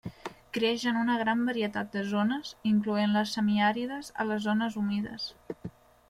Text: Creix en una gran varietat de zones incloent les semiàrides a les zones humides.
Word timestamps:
Creix 0.57 0.83
en 0.91 0.95
una 0.99 1.17
gran 1.21 1.41
varietat 1.49 1.91
de 1.97 2.01
zones 2.13 2.53
incloent 2.69 3.13
les 3.17 3.33
semiàrides 3.37 4.09
a 4.23 4.25
les 4.31 4.41
zones 4.47 4.79
humides. 4.83 5.29